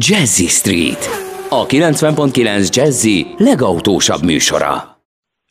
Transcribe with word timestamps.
Jazzy 0.00 0.46
Street, 0.46 1.08
a 1.48 1.66
90.9 1.66 2.74
Jazzy 2.74 3.26
legautósabb 3.36 4.24
műsora. 4.24 5.02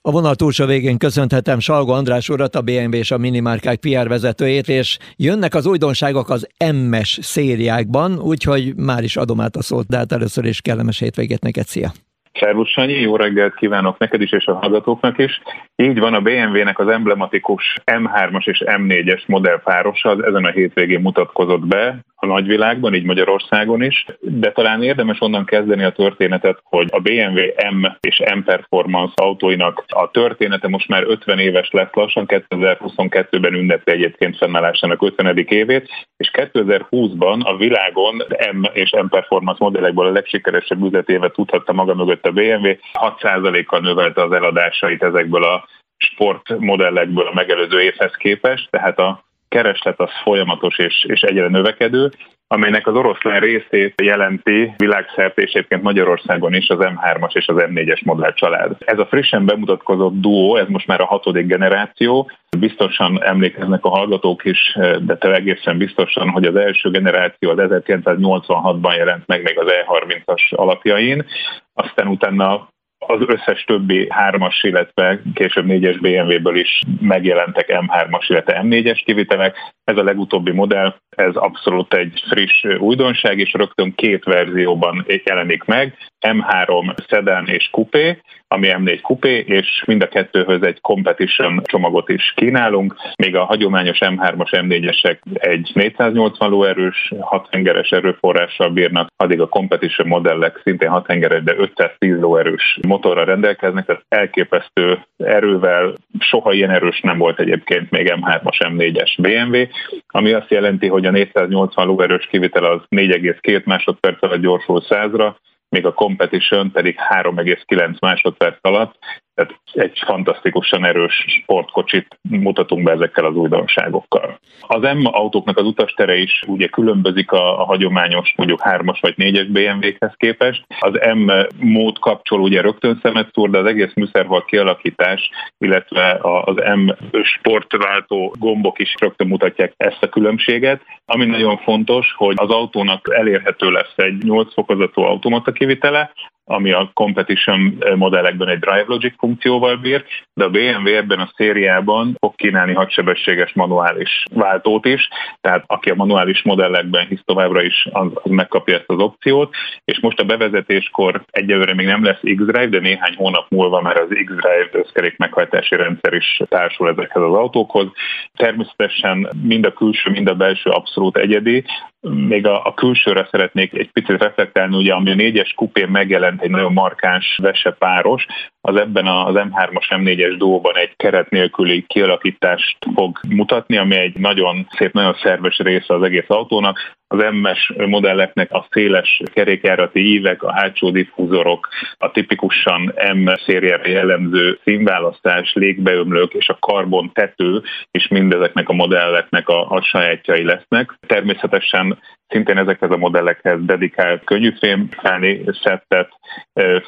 A 0.02 0.12
vonal 0.12 0.36
túlsó 0.36 0.66
végén 0.66 0.98
köszönhetem 0.98 1.60
Salgo 1.60 1.92
András 1.92 2.30
urat, 2.30 2.56
a 2.56 2.62
BMW 2.62 2.94
és 2.94 3.12
a 3.12 3.18
Minimárkák 3.18 3.80
PR 3.80 4.08
vezetőjét, 4.08 4.70
és 4.70 4.98
jönnek 5.16 5.56
az 5.56 5.66
újdonságok 5.66 6.30
az 6.30 6.48
MS 6.88 7.20
szériákban, 7.22 8.20
úgyhogy 8.20 8.76
már 8.76 9.04
is 9.04 9.18
adom 9.18 9.42
át 9.42 9.56
a 9.56 9.62
szót, 9.62 9.88
de 9.88 9.98
hát 9.98 10.12
először 10.12 10.46
is 10.46 10.62
kellemes 10.62 11.00
hétvégét 11.00 11.42
neked, 11.42 11.68
szia! 11.68 11.94
Szervusz 12.40 12.70
Sanyi, 12.70 12.94
jó 12.94 13.16
reggelt 13.16 13.56
kívánok 13.56 13.98
neked 13.98 14.22
is 14.22 14.32
és 14.32 14.46
a 14.46 14.54
hallgatóknak 14.54 15.18
is. 15.18 15.42
Így 15.76 16.00
van, 16.00 16.14
a 16.14 16.22
BMW-nek 16.22 16.80
az 16.80 16.88
emblematikus 16.88 17.74
M3-as 17.86 18.48
és 18.48 18.64
M4-es 18.66 19.26
modellpárosa 19.26 20.10
az 20.10 20.24
ezen 20.24 20.46
a 20.46 20.52
hétvégén 20.52 21.00
mutatkozott 21.00 21.66
be 21.66 22.06
a 22.20 22.26
nagyvilágban, 22.26 22.94
így 22.94 23.04
Magyarországon 23.04 23.84
is, 23.84 24.06
de 24.20 24.52
talán 24.52 24.84
érdemes 24.84 25.22
onnan 25.22 25.46
kezdeni 25.46 25.84
a 25.84 25.92
történetet, 25.92 26.60
hogy 26.64 26.88
a 26.92 27.00
BMW 27.00 27.40
M 27.72 27.86
és 28.00 28.24
M 28.36 28.40
Performance 28.40 29.14
autóinak 29.16 29.84
a 29.88 30.12
története 30.12 30.68
most 30.68 30.88
már 30.88 31.04
50 31.08 31.40
éves 31.40 31.70
lesz 31.72 31.94
lassan, 31.94 32.26
2022-ben 32.28 33.54
ünnepli 33.54 33.94
egyébként 33.94 34.38
fennállásának 34.38 35.02
50. 35.02 35.38
évét, 35.38 35.90
és 36.18 36.32
2020-ban 36.34 37.44
a 37.44 37.58
világon 37.58 38.16
M 38.52 38.64
és 38.74 38.92
M 38.92 39.08
Performance 39.08 39.64
modellekből 39.64 40.06
a 40.06 40.12
legsikeresebb 40.12 40.84
üzletévet 40.84 41.34
tudhatta 41.34 41.74
maga 41.74 41.96
mögött 41.96 42.26
a 42.28 42.32
BMW, 42.32 42.78
6%-kal 42.94 43.80
növelte 43.80 44.24
az 44.24 44.32
eladásait 44.32 45.04
ezekből 45.04 45.44
a 45.44 45.68
sportmodellekből 45.98 47.28
a 47.28 47.34
megelőző 47.34 47.82
évhez 47.82 48.14
képest, 48.18 48.70
tehát 48.70 49.00
a 49.00 49.24
kereslet 49.50 50.00
az 50.00 50.10
folyamatos 50.24 50.78
és, 50.78 51.06
és 51.08 51.22
egyre 51.22 51.48
növekedő, 51.48 52.12
amelynek 52.48 52.88
az 52.88 52.96
oroszlán 52.96 53.40
részét 53.40 54.02
jelenti 54.02 54.74
világszerte 54.78 55.42
és 55.42 55.52
egyébként 55.52 55.82
Magyarországon 55.84 56.54
is 56.54 56.70
az 56.70 56.78
M3-as 56.80 57.36
és 57.36 57.48
az 57.48 57.56
M4-es 57.58 58.04
modell 58.04 58.34
család. 58.34 58.76
Ez 58.80 59.00
a 59.00 59.06
frissen 59.06 59.46
bemutatkozott 59.46 60.20
duó, 60.20 60.56
ez 60.56 60.68
most 60.68 60.88
már 60.88 61.02
a 61.02 61.06
hatodik 61.06 61.46
generáció, 61.46 62.32
biztosan 62.60 63.24
emlékeznek 63.24 63.86
a 63.86 63.90
hallgatók 63.90 64.46
is, 64.46 64.78
de 65.00 65.18
te 65.18 65.34
egészen 65.34 65.78
biztosan, 65.78 66.30
hogy 66.30 66.46
az 66.46 66.56
első 66.56 66.90
generáció 66.90 67.50
az 67.50 67.58
1986-ban 67.60 68.96
jelent 68.96 69.28
meg 69.28 69.44
még 69.44 69.60
az 69.60 69.68
E30-as 69.68 70.56
alapjain, 70.56 71.26
aztán 71.74 72.08
utána 72.08 72.68
az 73.08 73.20
összes 73.28 73.64
többi 73.64 74.08
3-as, 74.30 74.60
illetve 74.62 75.22
később 75.34 75.66
4-es 75.68 75.98
BMW-ből 76.02 76.58
is 76.58 76.82
megjelentek 77.02 77.68
M3-as, 77.68 78.26
illetve 78.28 78.62
M4-es 78.64 79.02
kivitelek. 79.06 79.56
Ez 79.84 79.98
a 79.98 80.04
legutóbbi 80.04 80.52
modell, 80.52 80.96
ez 81.10 81.36
abszolút 81.36 81.94
egy 81.94 82.24
friss 82.30 82.64
újdonság, 82.80 83.40
és 83.40 83.54
rögtön 83.54 83.96
két 83.96 84.24
verzióban 84.24 85.06
jelenik 85.24 85.64
meg. 85.64 85.98
M3 86.28 86.96
Sedan 87.08 87.48
és 87.48 87.70
Coupé, 87.72 88.22
ami 88.48 88.68
M4 88.72 89.00
Coupé, 89.02 89.46
és 89.48 89.84
mind 89.86 90.02
a 90.02 90.08
kettőhöz 90.08 90.62
egy 90.62 90.82
Competition 90.82 91.62
csomagot 91.64 92.10
is 92.10 92.34
kínálunk, 92.36 92.96
még 93.16 93.36
a 93.36 93.44
hagyományos 93.44 93.98
M3-as 94.00 94.50
M4-esek 94.52 95.18
egy 95.34 95.72
480 95.74 96.50
lóerős, 96.50 97.14
6 97.20 97.48
hengeres 97.52 97.90
erőforrással 97.90 98.70
bírnak, 98.70 99.08
addig 99.16 99.42
a 99.42 99.48
Competition 99.48 100.08
modellek 100.08 100.62
szintén 100.64 100.90
6 100.90 101.08
hengeres, 101.08 101.44
de 101.44 101.56
510 101.58 102.20
lóerős 102.20 102.80
motorra 102.88 103.24
rendelkeznek, 103.24 103.86
tehát 103.86 104.06
elképesztő 104.08 105.06
erővel, 105.18 105.94
soha 106.20 106.54
ilyen 106.54 106.72
erős 106.72 107.00
nem 107.00 107.18
volt 107.18 107.40
egyébként 107.40 107.90
még 107.90 108.14
M3-as 108.16 108.58
M4-es 108.60 109.12
BMW, 109.18 109.64
ami 110.08 110.32
azt 110.32 110.52
jelenti, 110.52 110.88
hogy 110.88 111.06
a 111.06 111.12
480 111.12 111.86
lóerős 111.86 112.26
kivitel 112.26 112.64
az 112.64 112.82
4,2 112.90 113.64
másodperc 113.64 114.24
alatt 114.24 114.42
gyorsul 114.42 114.82
100-ra, 114.90 115.34
még 115.70 115.86
a 115.86 115.94
competition 115.94 116.72
pedig 116.72 116.96
3,9 117.10 118.00
másodperc 118.00 118.58
alatt, 118.62 118.98
tehát 119.38 119.60
egy 119.74 120.02
fantasztikusan 120.06 120.86
erős 120.86 121.26
sportkocsit 121.28 122.20
mutatunk 122.22 122.84
be 122.84 122.92
ezekkel 122.92 123.26
az 123.26 123.36
újdonságokkal. 123.36 124.40
Az 124.62 124.82
M 124.82 125.06
autóknak 125.06 125.58
az 125.58 125.66
utastere 125.66 126.16
is 126.16 126.44
ugye 126.48 126.68
különbözik 126.68 127.32
a, 127.32 127.62
a 127.62 127.66
hagyományos 127.66 128.34
mondjuk 128.38 128.62
3-as 128.64 128.98
vagy 129.02 129.14
4-es 129.18 129.48
BMW-hez 129.50 130.14
képest. 130.18 130.66
Az 130.80 130.94
M 131.14 131.32
mód 131.60 132.00
kapcsol 132.00 132.42
ugye 132.42 132.62
rögtön 132.62 133.00
szemet 133.02 133.30
szúr, 133.34 133.50
de 133.50 133.58
az 133.58 133.66
egész 133.66 133.94
műszerval 133.96 134.46
kialakítás, 134.46 135.30
illetve 135.58 136.20
az 136.22 136.56
M 136.56 136.90
sportváltó 137.24 138.36
gombok 138.40 138.80
is 138.80 138.96
rögtön 139.00 139.28
mutatják 139.28 139.74
ezt 139.78 140.04
a 140.04 140.10
különbséget. 140.10 140.82
Ami 141.06 141.26
nagyon 141.26 141.58
fontos, 141.58 142.14
hogy 142.16 142.36
az 142.38 142.50
autónak 142.50 143.08
elérhető 143.12 143.72
lesz 143.72 143.94
egy 143.96 144.24
8 144.24 144.54
fokozatú 144.54 145.02
automata 145.02 145.52
kivitele, 145.52 146.12
ami 146.50 146.72
a 146.72 146.92
competition 146.94 147.84
modellekben 147.96 148.48
egy 148.48 148.60
Drive 148.60 148.86
Logic 148.88 149.14
funkcióval 149.18 149.76
bír, 149.76 150.06
de 150.34 150.44
a 150.44 150.50
BMW 150.50 150.88
ebben 150.88 151.20
a 151.20 151.32
szériában 151.36 152.16
fog 152.20 152.36
kínálni 152.36 152.74
hadsebességes 152.74 153.54
manuális 153.54 154.24
váltót 154.34 154.86
is, 154.86 155.08
tehát 155.42 155.64
aki 155.68 155.90
a 155.90 155.96
manuális 155.96 156.44
modellekben 156.44 157.08
hisz 157.08 157.22
továbbra 157.26 157.62
is, 157.62 157.88
az, 157.92 158.08
az 158.14 158.32
megkapja 158.32 158.76
ezt 158.76 158.90
az 158.90 159.00
opciót, 159.00 159.56
és 159.86 160.00
most 160.00 160.20
a 160.20 160.24
bevezetéskor 160.24 161.24
egyelőre 161.32 161.74
még 161.74 161.86
nem 161.86 162.04
lesz 162.04 162.20
X-Drive, 162.20 162.68
de 162.68 162.80
néhány 162.80 163.16
hónap 163.16 163.46
múlva 163.50 163.82
már 163.82 163.98
az 163.98 164.10
X-Drive 164.10 164.70
összkerék 164.72 165.18
meghajtási 165.18 165.76
rendszer 165.76 166.14
is 166.14 166.42
társul 166.50 166.90
ezekhez 166.90 167.22
az 167.24 167.34
autókhoz. 167.34 167.88
Természetesen 168.36 169.30
mind 169.42 169.66
a 169.66 169.74
külső, 169.74 170.10
mind 170.12 170.30
a 170.30 170.34
belső 170.34 170.70
abszolút 170.70 171.18
egyedi, 171.18 171.64
még 172.10 172.48
a, 172.48 172.66
a 172.66 172.74
külsőre 172.74 173.28
szeretnék 173.32 173.74
egy 173.74 173.92
picit 173.92 174.22
reflektálni, 174.22 174.76
ugye 174.76 174.94
ami 174.94 175.12
a 175.12 175.16
négyes 175.16 175.54
kupén 175.54 175.88
megjelent 175.88 176.42
egy 176.42 176.50
nagyon 176.50 176.74
markáns 176.74 177.40
vesepáros, 177.42 178.26
az 178.62 178.76
ebben 178.76 179.08
az 179.08 179.34
M3-as 179.36 179.88
M4-es 179.90 180.36
dóban 180.38 180.76
egy 180.78 180.96
keret 180.96 181.30
nélküli 181.30 181.86
kialakítást 181.88 182.78
fog 182.94 183.20
mutatni, 183.30 183.78
ami 183.78 183.96
egy 183.96 184.16
nagyon 184.16 184.68
szép, 184.78 184.94
nagyon 184.94 185.16
szerves 185.22 185.58
része 185.58 185.94
az 185.94 186.04
egész 186.04 186.26
autónak. 186.28 186.97
Az 187.10 187.24
MS 187.32 187.74
modelleknek 187.88 188.52
a 188.52 188.68
széles 188.70 189.22
kerékjárati 189.34 190.00
ívek, 190.00 190.44
a 190.44 190.54
hátsó 190.54 190.90
diffúzorok, 190.90 191.68
a 191.98 192.12
tipikusan 192.12 192.94
M 193.14 193.28
szériára 193.46 193.90
jellemző 193.90 194.60
színválasztás, 194.64 195.54
légbeömlők 195.54 196.34
és 196.34 196.50
a 196.50 196.58
karbon 196.60 197.12
tető 197.14 197.62
is 197.92 198.08
mindezeknek 198.08 198.70
a 198.70 198.74
modelleknek 198.74 199.50
a, 199.50 199.70
a 199.70 199.82
sajátjai 199.82 200.44
lesznek. 200.44 200.98
Természetesen 201.08 201.98
szintén 202.28 202.58
ezekhez 202.58 202.92
a 202.92 202.98
modellekhez 202.98 203.60
dedikált 203.66 204.24
könnyűfém, 204.24 204.90
felni 205.02 205.42
szettet, 205.62 206.10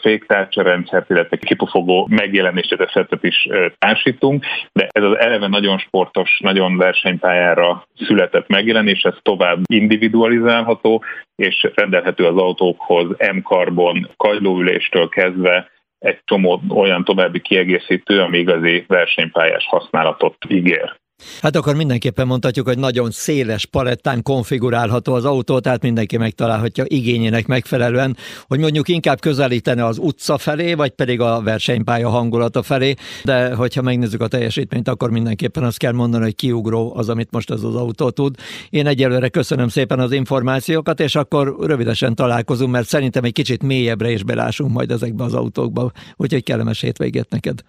féktárcsarendszert, 0.02 1.10
illetve 1.10 1.38
kipufogó 1.38 2.08
megjelenését 2.10 2.90
szettet 2.94 3.24
is 3.24 3.48
társítunk, 3.78 4.46
de 4.72 4.88
ez 4.92 5.04
az 5.04 5.18
eleve 5.18 5.48
nagyon 5.48 5.78
sportos, 5.78 6.40
nagyon 6.44 6.78
versenypályára 6.78 7.88
született 7.96 8.48
megjelenés, 8.48 9.02
ez 9.02 9.16
tovább 9.22 9.60
individualizálható, 10.10 11.04
és 11.36 11.70
rendelhető 11.76 12.26
az 12.26 12.38
autókhoz 12.38 13.08
M-karbon 13.34 14.10
kagylóüléstől 14.18 15.10
kezdve 15.10 15.70
egy 16.00 16.20
csomó 16.26 16.62
olyan 16.70 17.04
további 17.04 17.42
kiegészítő, 17.42 18.22
ami 18.22 18.38
igazi 18.38 18.86
versenypályás 18.88 19.66
használatot 19.68 20.36
ígér. 20.48 21.00
Hát 21.42 21.56
akkor 21.56 21.76
mindenképpen 21.76 22.28
mondhatjuk, 22.28 22.68
hogy 22.68 22.78
nagyon 22.78 23.12
széles 23.12 23.66
palettán 23.66 24.24
konfigurálható 24.24 25.14
az 25.14 25.26
autó, 25.26 25.60
tehát 25.60 25.82
mindenki 25.82 26.18
megtalálhatja 26.18 26.84
igényének 26.88 27.48
megfelelően, 27.48 28.18
hogy 28.48 28.60
mondjuk 28.60 28.88
inkább 28.88 29.20
közelítene 29.20 29.86
az 29.86 29.98
utca 29.98 30.38
felé, 30.38 30.74
vagy 30.74 30.90
pedig 30.90 31.22
a 31.22 31.42
versenypálya 31.42 32.10
hangulata 32.10 32.64
felé, 32.64 32.94
de 33.24 33.54
hogyha 33.56 33.82
megnézzük 33.82 34.22
a 34.22 34.28
teljesítményt, 34.28 34.88
akkor 34.88 35.10
mindenképpen 35.10 35.64
azt 35.64 35.78
kell 35.78 35.94
mondani, 35.94 36.24
hogy 36.24 36.36
kiugró 36.36 36.94
az, 36.96 37.10
amit 37.10 37.32
most 37.32 37.52
ez 37.52 37.64
az 37.64 37.76
autó 37.76 38.10
tud. 38.10 38.36
Én 38.70 38.88
egyelőre 38.88 39.30
köszönöm 39.30 39.68
szépen 39.68 40.00
az 40.00 40.12
információkat, 40.12 41.00
és 41.00 41.16
akkor 41.16 41.56
rövidesen 41.60 42.16
találkozunk, 42.16 42.72
mert 42.72 42.88
szerintem 42.88 43.24
egy 43.24 43.34
kicsit 43.34 43.64
mélyebbre 43.64 44.12
is 44.12 44.24
belásunk 44.24 44.72
majd 44.72 44.92
ezekbe 44.92 45.24
az 45.24 45.34
autókba, 45.34 45.92
úgyhogy 46.16 46.44
kellemes 46.44 46.82
hétvégét 46.82 47.30
neked. 47.30 47.60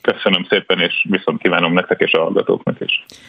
Köszönöm 0.00 0.46
szépen, 0.48 0.80
és 0.80 1.06
viszont 1.08 1.40
kívánom 1.40 1.72
nektek 1.72 2.00
és 2.00 2.12
a 2.12 2.20
hallgatóknak 2.20 2.80
is. 2.80 2.93
changed. 2.94 3.24